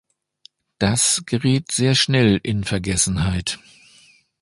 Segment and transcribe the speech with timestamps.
[0.79, 3.59] Das gerät sehr schnell in Vergessenheit.